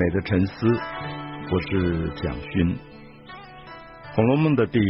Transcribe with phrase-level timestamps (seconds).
[0.00, 0.66] 美的沉思，
[1.52, 2.74] 我是蒋勋。
[4.14, 4.80] 《红楼梦》的第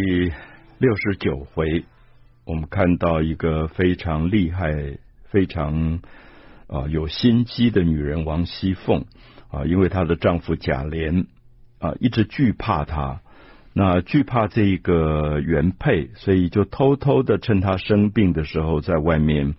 [0.79, 1.85] 六十九回，
[2.45, 4.71] 我们看到一个非常厉害、
[5.25, 5.99] 非常
[6.69, 9.05] 啊有心机的女人王熙凤
[9.51, 11.27] 啊，因为她的丈夫贾琏
[11.81, 13.21] 啊一直惧怕她，
[13.73, 19.57] 那惧怕这个原配，所以就偷偷的趁她生病的时候，在外面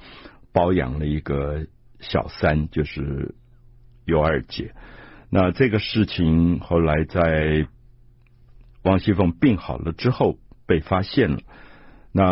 [0.54, 1.68] 包养了一个
[2.00, 3.36] 小三，就是
[4.06, 4.74] 尤二姐。
[5.34, 7.66] 那这个事情后来在
[8.84, 11.40] 王熙凤病好了之后被发现了。
[12.12, 12.26] 那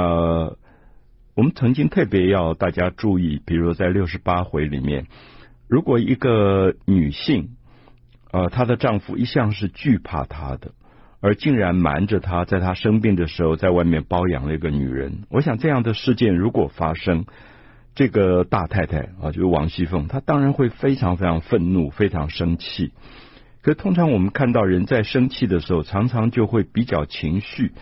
[1.33, 5.07] 我们曾经特别要大家注意，比如在六十八回里面，
[5.69, 7.51] 如果一个女性，
[8.33, 10.73] 呃，她的丈夫一向是惧怕她的，
[11.21, 17.25] 而竟然瞒着她，在她生病的时候在外面包养了一个女人，我想这样的事件如果发生。
[17.99, 22.93] 这个大太太啊，就是王熙凤，她当然会非常非常愤怒，非常生气。
[23.61, 27.73] 可通常我们看到人在生气的时候，常常就会比较情绪，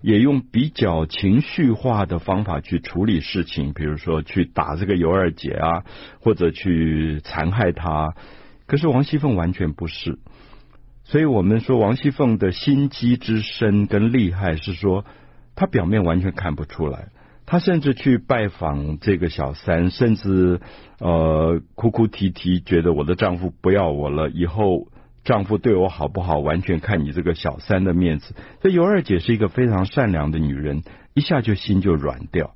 [0.00, 5.84] 也用比较情绪化的方法去处理事情，比如说去打这个尤二姐啊，
[6.20, 8.14] 或者去残害她。
[8.66, 10.18] 可是王熙凤完全不是，
[11.04, 15.04] 所以我们说王熙凤的心机之深跟厉害，是说
[15.54, 17.08] 她表面完全看不出来。
[17.50, 20.60] 她甚至去拜访这个小三，甚至
[20.98, 24.88] 呃哭哭啼啼，觉得我的丈夫不要我了，以后
[25.24, 28.34] 丈夫对我好不好，完全看你这个小三的面子。
[28.60, 30.82] 这尤二姐是一个非常善良的女人，
[31.14, 32.54] 一下就心就软掉。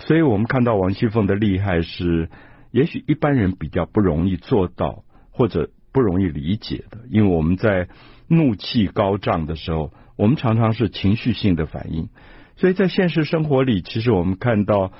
[0.00, 2.28] 所以我们看到王熙凤的厉害是，
[2.72, 7.88] 也许一般人比较不容易做到，或者不容易理解的，因为我们在
[8.28, 12.10] 怒气高涨的时候，我们常常是情绪性的反应。
[12.56, 14.92] 所以在现实生活里，其实我们看到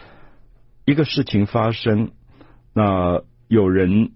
[0.85, 2.11] 一个事情发生，
[2.75, 4.13] 那有人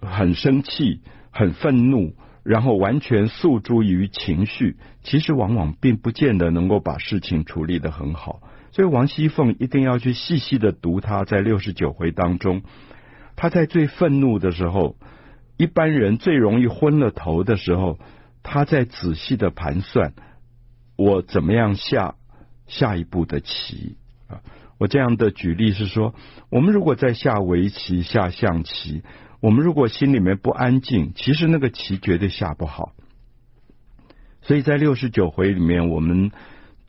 [0.00, 8.40] 很生气、很愤怒，然后完全诉诸于情绪，其实往往并不见得能够把事情处理得很好。
[8.70, 12.62] 所以王熙凤一定要去细细的读她在六十九回当中，
[13.34, 14.96] 她在最愤怒的时候，
[15.56, 17.98] 一般人最容易昏了头的时候，
[18.44, 20.12] 她在仔细的盘算。
[20.96, 22.14] 我怎么样下
[22.66, 23.96] 下一步的棋
[24.28, 24.40] 啊？
[24.78, 26.14] 我这样的举例是说，
[26.50, 29.02] 我们如果在下围棋、下象棋，
[29.40, 32.92] 我们如果心里面不安静，其实那个棋绝对下不好。
[34.42, 36.30] 所以在六十九回里面，我们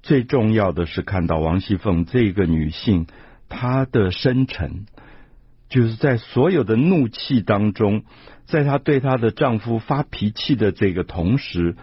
[0.01, 3.07] 最重要的是看到王熙凤这个女性，
[3.50, 4.85] 她的深沉，
[5.69, 8.03] 就是在所有的怒气当中，
[8.46, 11.75] 在她对她的丈夫发脾气的这个同时。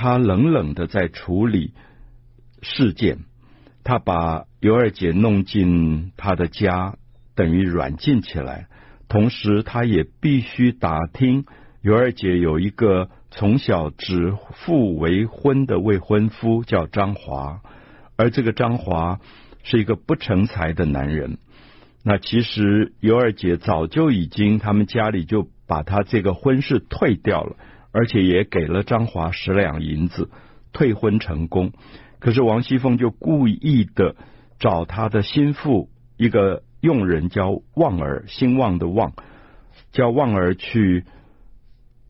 [0.00, 1.74] 他冷冷的在处理
[2.62, 3.18] 事件，
[3.84, 6.96] 他把尤二姐弄进他的家，
[7.34, 8.68] 等于软禁起来。
[9.10, 11.44] 同时，他也必须打听
[11.82, 17.60] 尤二姐有一个从小指腹为婚的未婚夫，叫张华，
[18.16, 19.20] 而这个张华
[19.62, 21.36] 是一个不成才的男人。
[22.02, 27.56] 那其实尤二姐早就已经，他们家里就把他这个婚事退掉了。
[27.92, 30.30] 而且也给了张华十两银子，
[30.72, 31.72] 退婚成功。
[32.20, 34.14] 可是王熙凤就故意的
[34.58, 39.14] 找她的心腹一个佣人叫旺儿，兴旺的旺，
[39.90, 41.04] 叫旺儿去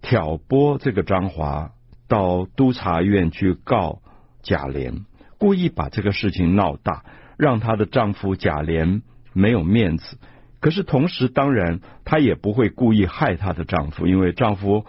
[0.03, 1.71] 挑拨这个张华
[2.09, 4.03] 到督察院去告
[4.43, 5.05] 贾琏，
[5.39, 7.05] 故意把这个事情闹大，
[7.39, 9.03] 让她的丈夫贾琏
[9.33, 10.19] 没有面子。
[10.61, 14.85] 可是同时，当然她也不会故意害她的丈夫，因为丈夫。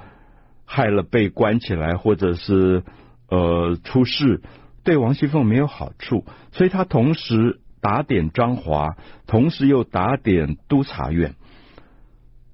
[0.73, 2.83] 害了被关起来，或者是
[3.27, 4.41] 呃出事，
[4.85, 6.23] 对王熙凤没有好处，
[6.53, 8.95] 所以她同时打点张华，
[9.27, 11.35] 同时又打点督察院。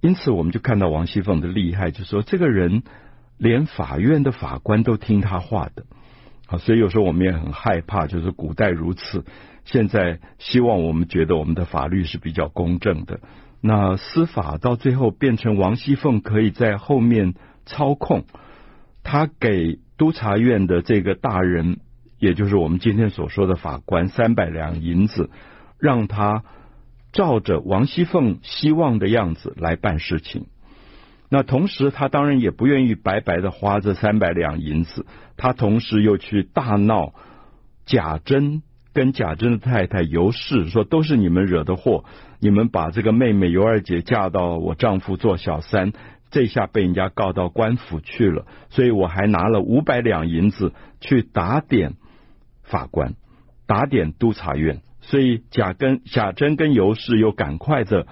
[0.01, 2.81] 因此，我们就看到王熙凤的厉害，就是说这个人
[3.37, 5.85] 连法院的法官都听他话的
[6.47, 6.57] 啊。
[6.57, 9.25] 所以有时候我们也很害怕，就是古代如此，
[9.63, 13.19] 现在希望我们觉得我们的法律是比较公正的。
[13.61, 17.35] 那司法到最后变成王熙凤可以在后面。
[17.67, 18.25] 操控
[19.03, 21.79] 他给督察院的这个大人，
[22.17, 25.29] 也就是我们今天所说的法官三百两银子，
[25.79, 26.43] 让他
[27.11, 30.47] 照着王熙凤希望的样子来办事情。
[31.29, 35.05] 那同时，他当然也不愿意白白的花这三百两银子，
[35.35, 37.13] 他同时又去大闹
[37.85, 38.61] 贾珍
[38.93, 42.05] 跟贾珍的太太尤氏，说都是你们惹的祸，
[42.39, 45.91] 你们把这个妹妹尤二姐嫁到我丈夫做小三。
[46.29, 51.93] 这下被人家告到官府去了，所以我还拿了五百两银子去打点
[52.63, 53.15] 法官，
[53.65, 54.81] 打点督察院。
[55.01, 58.07] 所以贾跟贾珍跟尤氏又赶快的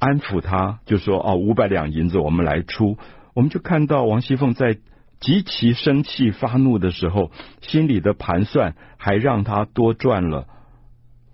[0.00, 2.98] 安抚他，就说：“哦，五百两银子我们来出，
[3.32, 4.78] 我们就看到王熙凤在
[5.20, 7.30] 极其生气发怒的时候，
[7.60, 10.48] 心里的盘算还让他多赚了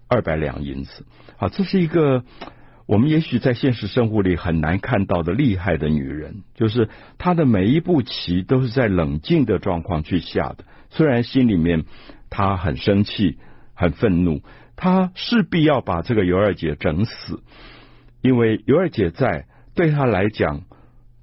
[0.09, 1.07] 二百两银子。
[1.39, 2.25] 好，这是一个
[2.87, 6.89] 我们也许在现实生活里很难看到的厉害的女人，就是
[7.19, 10.65] 她的每一步棋都是在冷静的状况去下的。
[10.91, 11.85] 虽然心里面
[12.31, 13.39] 她很生气、
[13.75, 14.41] 很愤怒，
[14.77, 17.43] 她势必要把这个尤二姐整死，
[18.23, 20.63] 因为尤二姐在，对她来讲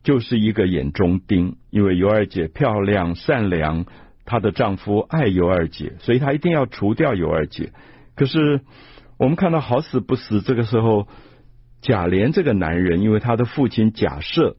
[0.03, 1.55] 就是一个眼中钉。
[1.69, 3.85] 因为尤二姐漂亮、善良，
[4.25, 7.71] 她的丈夫爱尤二姐，所以她一定要除掉尤二姐。
[8.15, 8.59] 可是。
[9.19, 11.07] 我们看到好死不死，这个时候
[11.83, 14.55] 贾琏这个男人，因为他的父亲贾赦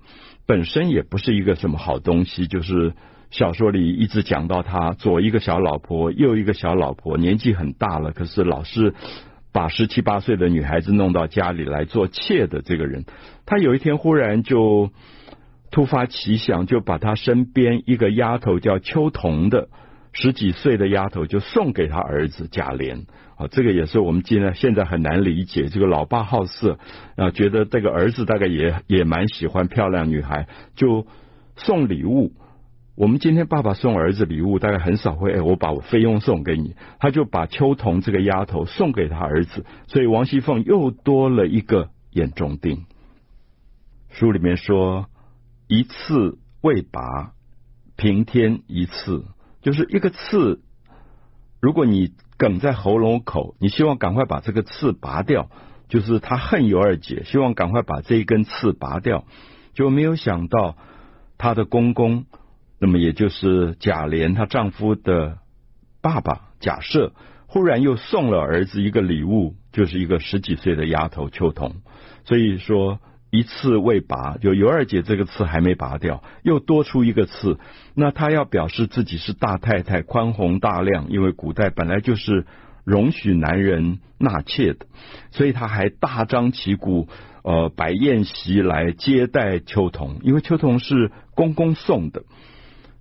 [0.46, 2.92] 本身也不是一个什么好东西，就是
[3.30, 8.92] 小说里一直讲到他左一个小老婆，右一个小老婆，年纪很大了，可是老是
[9.52, 13.06] 把十七八岁的女孩子弄到家里来做妾的这个人，
[13.46, 14.90] 他有一天忽然就
[15.70, 19.68] 突发奇想，就把他身边一个丫头叫秋桐的
[20.14, 23.04] 十几岁的丫头，就送给他儿子贾琏。
[23.36, 25.68] 啊，这个也是我们今天现在很难理解。
[25.68, 26.78] 这个老爸好色
[27.16, 31.06] 啊，觉得这个儿子大概也也蛮喜欢漂亮女孩，就
[31.56, 32.32] 送礼物。
[32.96, 36.76] 我们今天爸爸送儿子礼物，大概很少会哎，我把我费用送给你。
[37.00, 42.84] 他就把秋桐这个丫头送给他儿子，所以王熙凤又多了一个眼中钉。
[44.10, 45.06] 书里面说，
[45.66, 47.32] 一次未拔，
[47.96, 49.24] 平添一次，
[49.64, 50.60] 就是一个刺，
[51.60, 52.12] 如果你。
[52.36, 55.50] 梗在喉咙口，你希望赶快把这个刺拔掉，
[55.88, 59.24] 就是他恨尤二姐，希望赶快把这一根刺拔掉，
[59.72, 60.76] 就没有想到
[61.38, 62.24] 他的公公，
[62.80, 65.38] 那么也就是贾琏她丈夫的
[66.02, 67.12] 爸爸贾赦，
[67.46, 71.76] 忽然又送了儿子一个礼物，就是一个十几岁的丫头秋桐，
[72.24, 72.98] 所以说。
[73.34, 77.58] 一刺未拔，就尤二姐这个刺还没拔掉，又多出一个刺。
[77.96, 82.46] 那她要表示自己是大太太，宽宏大量，因为古代本来就是
[82.84, 84.86] 容许男人纳妾的，
[85.32, 87.08] 所以她还大张旗鼓，
[87.42, 92.22] 呃，摆宴席来接待秋桐，因为秋桐是公公送的，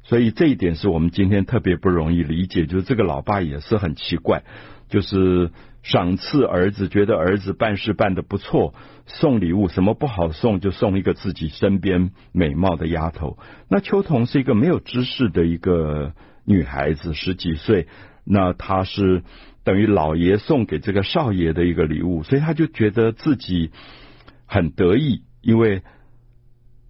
[0.02, 4.44] 所以这一点是我们今天特别不容易理解，就是这个老爸也是很奇怪，
[4.90, 5.52] 就是。
[5.84, 8.74] 赏赐儿子，觉得儿子办事办得不错，
[9.06, 13.38] 送礼物什么不好送，就送一个自己身边美貌的丫头。
[13.70, 16.14] 那秋桐是一个没有知识的一个
[16.46, 17.88] 女孩子，十几岁，
[18.24, 19.24] 那她是
[19.66, 23.72] 等于老爷送给这个少爷的一个礼物，所以她就觉得自己
[24.46, 25.82] 很得意，因为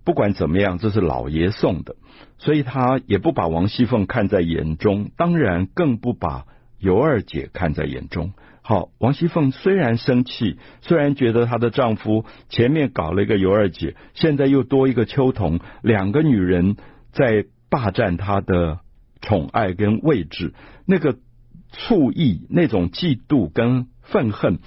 [0.05, 1.95] 不管怎么样，这是老爷送的，
[2.37, 6.45] 所以她也不把王熙凤看在眼中，当然更不把
[6.77, 8.33] 尤二姐看在眼中。
[8.65, 16.77] 好，王熙凤虽然生气，虽然觉得她的丈夫前面搞了一个尤二姐，现在又多一个秋桐，两个女人
[17.11, 18.79] 在霸占她的
[19.19, 20.53] 宠爱跟位置，
[20.87, 21.17] 那个
[21.71, 24.59] 醋意、那种嫉妒跟愤恨，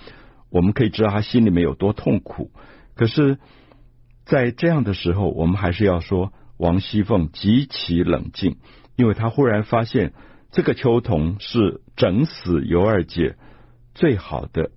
[0.50, 2.50] 我们可以知道她心里面有多痛苦。
[2.96, 3.38] 可是，
[4.26, 8.58] 在这样的时候，我们还是要说王熙凤极其冷静，
[8.94, 10.12] 因为她忽然发现
[10.50, 13.36] 这个秋桐是整死尤二姐。
[13.96, 14.70] 最好的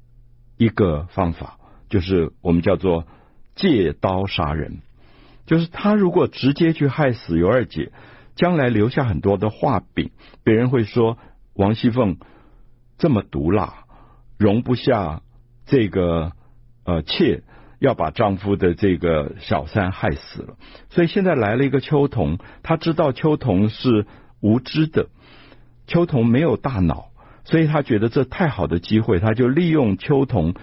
[0.58, 3.06] 一个方法，就是我们叫做
[3.54, 4.80] 借刀杀人。
[5.46, 7.92] 就是他如果直接去害死尤二姐，
[8.36, 10.12] 将来留下很多的话柄，
[10.46, 11.18] 别人会说
[11.54, 12.18] 王熙凤
[12.98, 13.84] 这么毒辣，
[14.38, 15.22] 容不下
[15.66, 16.32] 这个
[16.86, 17.44] 呃妾
[17.80, 20.56] 要把丈夫的这个小三害死了。
[20.90, 24.06] 所以现在来了一个秋桐，他知道秋桐是
[24.40, 25.10] 无知的，
[25.88, 27.09] 秋桐没有大脑。
[27.50, 30.54] 所以他觉得这太好的机会，他就利用秋桐，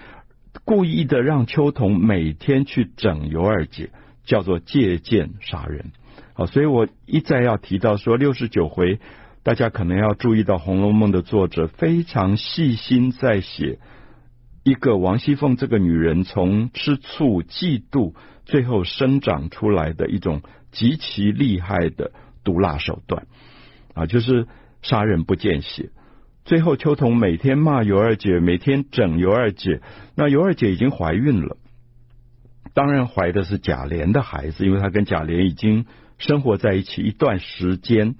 [0.63, 3.89] 故意的让秋桐每天去整尤二姐，
[4.23, 5.91] 叫做借剑杀人。
[6.31, 9.01] 好，所以我一再要提到说，六十九回，
[9.43, 13.79] 大家可能要注意到《红楼梦》的作者非常细心在写
[14.63, 18.13] 一个王熙凤这个女人从吃醋、嫉妒，
[18.45, 20.41] 最后生长出来的一种
[20.71, 22.13] 极其厉害的
[22.45, 23.27] 毒辣手段
[23.93, 24.47] 啊，就是
[24.81, 25.89] 杀人不见血。
[26.47, 29.81] 最后，秋桐每天骂尤二姐，每天整尤二姐。
[30.15, 31.57] 那尤二姐已经怀孕了，
[32.73, 35.85] 当然怀的是贾琏的孩子，因为她跟贾琏已经
[36.17, 38.15] 生活在一起一段时间。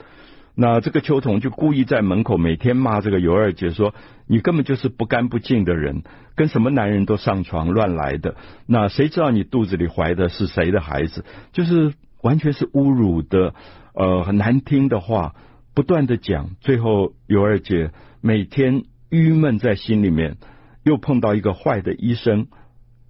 [0.56, 3.96] 那这个秋桐就故意在门口每天骂这个尤二姐，说
[4.28, 6.04] ：“你根本就是不干不净的人，
[6.36, 8.36] 跟什么男人都上床乱来的。
[8.66, 11.24] 那谁知道你肚子里怀的是谁的孩子？
[11.54, 13.56] 就是完全是侮辱的，
[13.94, 15.34] 呃，很难听的话，
[15.74, 16.50] 不断的讲。
[16.60, 20.38] 最后尤二姐。”每天郁闷在心里面，
[20.84, 22.48] 又碰到一个坏的医生，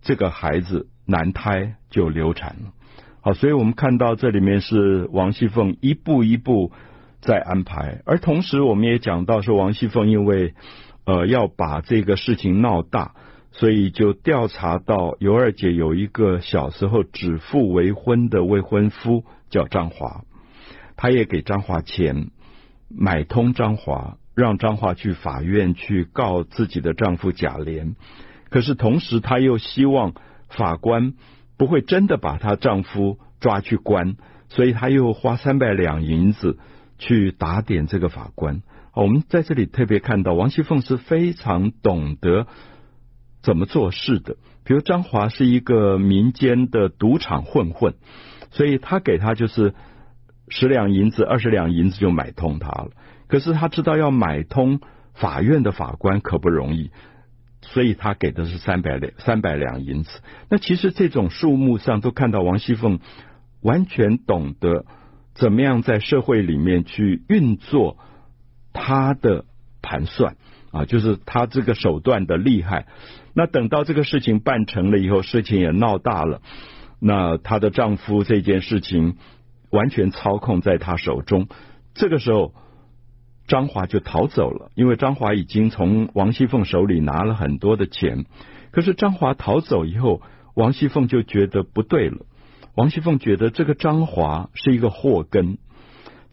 [0.01, 2.73] 这个孩子难胎就流产了。
[3.21, 6.71] 好，所以我们看到这里面是王熙凤一步一步
[7.19, 10.53] 在安排，而同时我们也讲到说，王熙凤因为
[11.05, 13.15] 呃要把这个事情闹大，
[13.51, 20.23] 所以就调查到尤二姐有一个小时候指腹为婚的未婚夫叫张华，
[20.95, 22.29] 她也给张华钱
[22.87, 27.95] 买通张华，让张华去法院去告自己的丈夫贾琏，
[28.49, 30.13] 可是同时她又希望
[30.47, 31.13] 法官。
[31.59, 34.15] 不会真的把她丈夫抓去关，
[34.47, 36.59] 所以她又花三百两银子
[36.99, 38.61] 去打点这个法官。
[38.93, 42.45] 我们在这里特别看到王熙凤是非常懂得
[43.41, 44.37] 怎么做事的。
[44.63, 47.95] 比如张华是一个民间的赌场混混，
[48.51, 49.73] 所以他给他就是
[50.49, 52.91] 十两银子、二十两银子就买通他了。
[53.27, 54.79] 可是他知道要买通
[55.13, 56.91] 法院的法官可不容易。
[57.61, 60.21] 所以他给的是三百两三百两银子。
[60.47, 62.99] 那其实这种数目上都看到王熙凤
[63.61, 64.85] 完全懂得
[65.33, 67.97] 怎么样在社会里面去运作
[68.71, 69.43] 他的
[69.81, 70.37] 盘算
[70.71, 72.85] 啊，就是他这个手段的厉害。
[73.33, 76.41] 那等到这个事情办成了以后，事情也闹大了，
[76.99, 79.17] 那她的丈夫这件事情
[79.71, 81.49] 完全操控在她手中，
[81.95, 82.53] 这个时候。
[83.47, 88.25] 张华就逃走了，因为张华已经从王熙凤手里拿了很多的钱。
[88.71, 90.21] 可是张华逃走以后，
[90.53, 92.25] 王熙凤就觉得不对了。
[92.75, 95.57] 王熙凤觉得这个张华是一个祸根，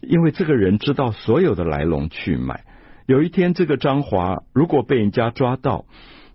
[0.01, 2.65] 因为这个人知道所有的来龙去脉。
[3.07, 5.85] 有一天，这个张华如果被人家抓到，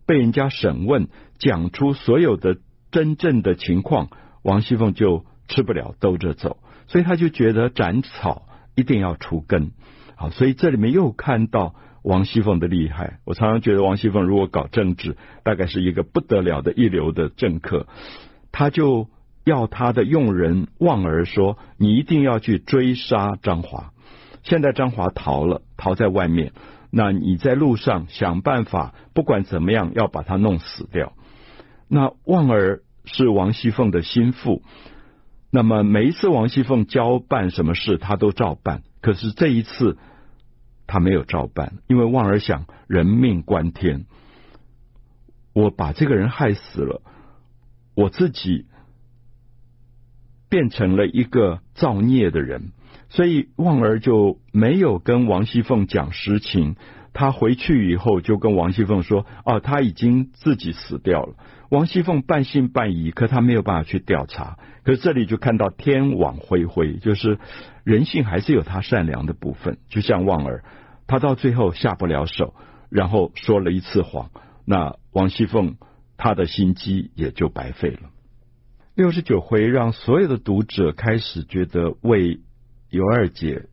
[0.07, 1.09] 被人家审问，
[1.39, 2.57] 讲出所有的
[2.91, 4.09] 真正的情况，
[4.43, 6.57] 王熙凤就吃不了兜着走。
[6.87, 9.71] 所以他就觉得斩草一定要除根。
[10.21, 13.21] 好，所以这里面又看到王熙凤的厉害。
[13.25, 17.87] 我常常觉得王熙凤如果搞政治，大概是一个不得了的一流的政客。
[18.53, 19.09] 他就
[19.45, 23.95] 要他的用人旺儿说：“你一定要去追杀张华。
[24.43, 26.53] 现在张华逃了，逃在外面。
[26.91, 31.15] 那你在路上想办法，不管怎么样要把他弄死掉。”
[31.89, 34.61] 那旺儿是王熙凤的心腹，
[35.51, 38.83] 那么每一次王熙凤交办什么事，他都照办。
[39.01, 39.99] 可是这一次。
[40.93, 44.07] 他没有照办，因为旺儿想人命关天，
[45.53, 47.01] 我把这个人害死了，
[47.95, 48.67] 我自己
[50.49, 52.73] 变成了一个造孽的人，
[53.09, 56.75] 所以旺儿就没有跟王熙凤讲实情。
[57.13, 61.35] 他回去以后就跟王熙凤说：“哦，他已经自己死掉了。”
[61.71, 64.59] 王熙凤半信半疑，可他没有办法去调查。
[64.83, 67.39] 可是这里就看到天网恢恢，就是
[67.85, 70.65] 人性还是有他善良的部分，就像旺儿。
[71.07, 72.55] 他到最后下不了手，
[72.91, 74.31] 然后说了一次谎，
[74.65, 75.77] 那王熙凤
[76.17, 78.11] 他的心机也就白费了。
[78.97, 82.41] 六十九回让所有的读者开始觉得为
[82.89, 83.67] 尤二姐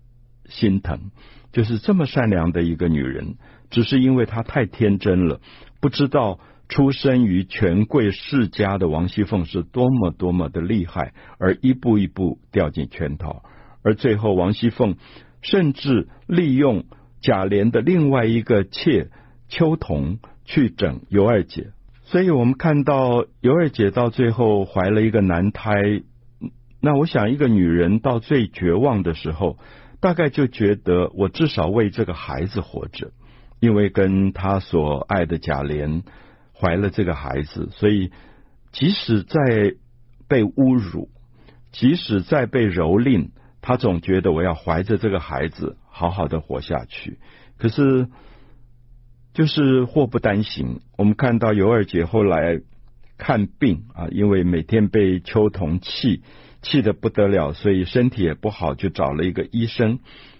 [0.45, 1.09] 心疼，
[1.51, 3.37] 就是这么善良的一个女人，
[3.71, 5.41] 只是因为她太天真了，
[5.81, 6.39] 不知道
[6.69, 13.43] 出身于权贵世家的王熙凤是多么多么的厉害，而一步一步掉进圈套，
[13.83, 14.95] 而最后王熙凤
[15.41, 16.85] 甚至利用。
[17.19, 19.09] 贾琏的另外一个妾
[19.49, 21.71] 秋桐去整尤二姐，
[22.03, 26.03] 所以我们看到尤二姐到最后怀了一个男胎。
[26.79, 29.57] 那我想，一个女人到最绝望的时候，
[29.99, 33.11] 大概就觉得我至少为这个孩子活着，
[33.59, 36.03] 因为跟她所爱的贾琏
[36.59, 38.11] 怀了这个孩子，所以
[38.71, 39.75] 即使在
[40.27, 41.09] 被侮辱，
[41.71, 43.29] 即使在被蹂躏，
[43.61, 45.77] 他总觉得我要怀着这个孩子。
[45.89, 47.17] 好好的活下去，
[47.57, 48.07] 可是
[49.33, 50.81] 就是祸不单行。
[50.95, 52.61] 我们看到尤二姐后来
[53.17, 56.21] 看病啊，因为每天被秋桐气
[56.61, 59.97] 气得不得了，所以身体也不好，就找了一个医生。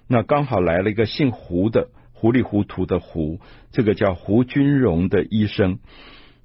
[0.07, 3.39] 那刚好来了一个姓胡的，糊里糊涂的胡，
[3.71, 5.77] 这个叫胡君荣的医生，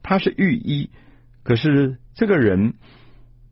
[0.03, 0.91] 他是御医，
[1.45, 2.75] 可是这个人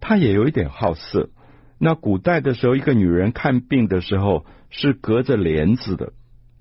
[0.00, 1.30] 他也有一点好色。
[1.78, 6.12] 那古代的时候，一个女人看病的时候是隔着帘子的，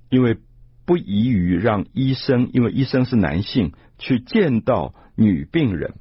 [0.10, 0.38] 因为
[0.86, 5.96] 不宜于让医生，因为医生是男性去见到女病人，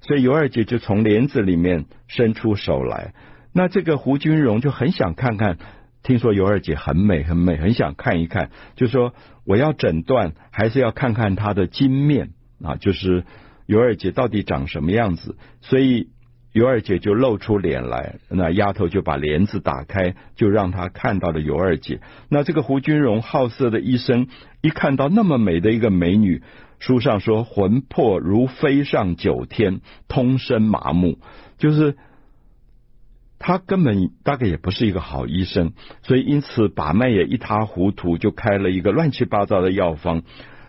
[0.00, 3.14] 所以尤二姐就从帘子里面伸出手来。
[3.52, 5.58] 那这个胡君荣就很想看看，
[6.04, 9.12] 听说尤二姐很美很美，很想看一看，就说
[9.44, 12.30] 我要诊断，还是要看看她的金面
[12.62, 13.24] 啊，就是
[13.66, 16.10] 尤二姐到底长什么样子，所以。
[16.54, 21.98] 尤二姐就露出脸来，那丫头就把帘子打开，就让她看到了尤二姐。
[22.28, 24.28] 那这个胡君荣好色的医生
[24.62, 26.44] 一看到那么美的一个美女，
[26.78, 31.18] 书上说魂魄如飞上九天，通身麻木，
[31.58, 31.96] 就是
[33.38, 35.72] 他根本大概也不是一个好医生，
[36.02, 40.22] 所以因此把脉也一塌糊涂，就开了一个乱七八糟的药方。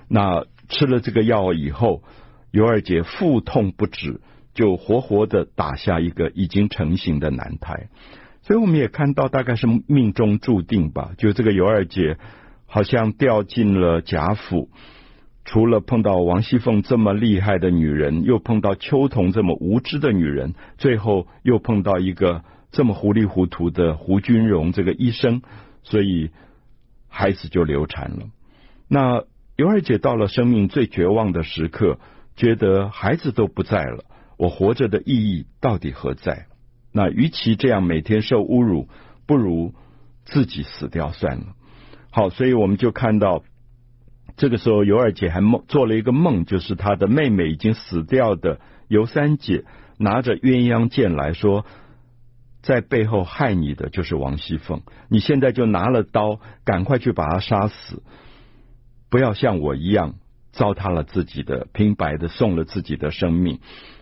[0.10, 2.04] 那吃了这个药以后，
[2.52, 4.20] 尤二姐腹痛不止，
[4.54, 7.88] 就活活的打下一个已经成型的男胎。
[8.42, 11.12] 所以我们也看到，大概是命中注定吧。
[11.18, 12.18] 就这个尤二姐，
[12.68, 14.70] 好像掉进了贾府。
[15.46, 22.44] 除了碰到王熙凤这么厉害的女人，又碰到秋桐这么无知的女人，最后又碰到一个
[22.76, 25.42] 这么糊里糊涂的胡君荣这个医生，
[25.82, 26.30] 所以
[27.08, 28.28] 孩子就流产了。
[28.90, 29.24] 那
[29.56, 32.00] 尤二姐到了生命最绝望的时刻，
[32.36, 34.04] 觉得孩子都不在了，
[34.38, 36.48] 我活着的意义到底何在？
[36.92, 38.90] 那与其这样每天受侮辱，
[39.26, 39.74] 不如
[40.26, 41.56] 自己死掉算了。
[42.12, 43.44] 好，所以我们就看到。
[44.38, 49.64] 这个时候，尤二姐还梦做了一个梦，就是她的妹妹已经死掉的尤三姐
[49.98, 51.66] 拿着鸳鸯剑来说，
[52.66, 58.02] 在背后害你的就是王熙凤，你现在就拿了刀，赶快去把她杀死，
[59.10, 60.16] 不要像我一样
[60.52, 63.60] 糟蹋了自己的平白的送了自己的生命。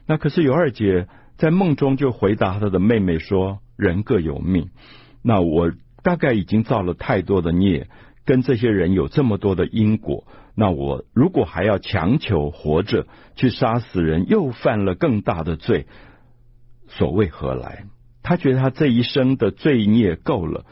[0.07, 4.69] 那可是尤二姐在梦中就回答她的妹妹说：“人各有命，
[5.21, 7.87] 那我大概已经造了太多的孽。”
[8.25, 13.05] 跟这些人有这么多的因果，那我如果还要强求活着
[13.35, 15.87] 去杀死人，又犯了更大的罪，
[16.87, 17.83] 所谓何来？
[18.23, 20.65] 他觉得他这一生的罪孽够了，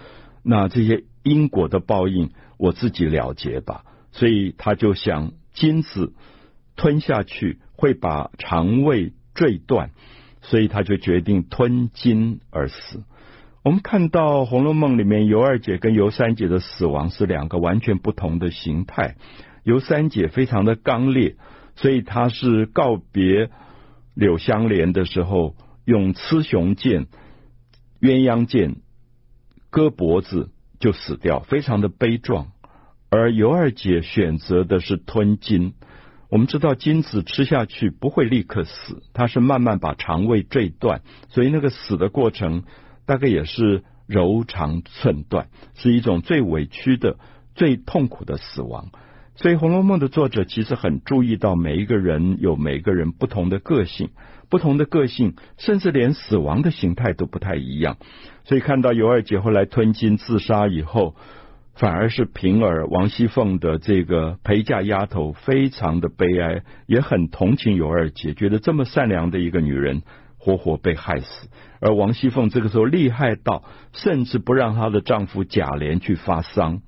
[0.43, 3.83] 那这些因果的报应我自己了结吧。
[4.13, 6.13] 所以他就想金子
[6.75, 9.91] 吞下去会把肠胃坠断，
[10.41, 13.03] 所以他就决定吞金而死。
[13.63, 19.15] 我们看到《红楼梦》里面尤二姐跟尤三姐的死亡是两个完全不同的形态。
[19.63, 21.35] 尤三姐非常的刚烈，
[21.75, 23.51] 所以她是告别
[24.15, 25.55] 柳湘莲的时候，
[25.85, 27.05] 用雌雄剑、
[28.01, 28.75] 鸳鸯剑
[29.69, 32.47] 割脖子就死掉，非常的悲壮。
[33.09, 35.73] 而尤二姐选择的是吞金。
[36.29, 42.63] 我们知道金子吃下去不会立刻死，它是慢慢把肠胃坠断，所以那个死的过程。
[43.03, 47.17] 大概也是柔肠寸断，是一种最委屈的、
[47.55, 48.89] 最痛苦的死亡。
[49.35, 54.11] 所以，《红楼梦》的作者其实很注意到每一个人有每个人不同的个性，
[54.51, 57.97] 不同的个性，甚至连死亡的形态都不太一样。
[58.43, 61.15] 所以，看到尤二姐后来吞金自杀以后，
[61.73, 70.03] 反而是平儿、王熙凤的这个陪嫁丫头，非常的悲哀，也很同情尤二姐，觉得这么善良的一个女人。
[70.43, 71.49] 活活被害死，
[71.81, 76.81] 而王熙凤这个时候厉害到，甚至不让她的丈夫贾琏去发丧，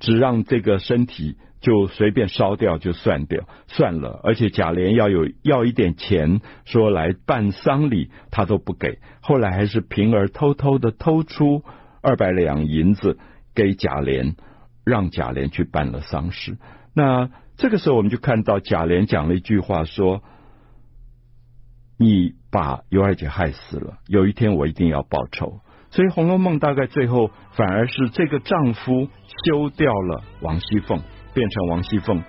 [0.00, 8.98] 只让这个身体就随便烧掉就算掉算了，而且贾琏要有要一点钱，说来办丧礼，他都不给。
[9.20, 11.62] 后来还是平儿偷偷的偷出
[12.02, 13.18] 二百两银子
[13.54, 14.34] 给贾琏，
[14.84, 16.58] 让贾琏去办了丧事。
[16.94, 20.22] 那这个时候我们就看到贾琏讲了一句话说。
[22.00, 25.58] 你把尤二姐害死了，有一天我一定要报仇。
[25.90, 29.08] 所以《红楼梦》大概最后反而是这个丈夫
[29.44, 31.02] 休掉了王熙凤，
[31.38, 32.20] 变成王熙凤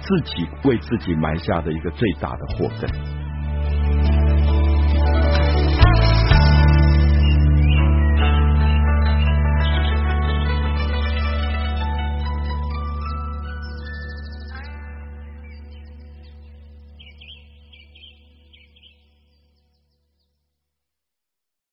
[0.00, 3.25] 自己为自己埋下的一个最大的祸根。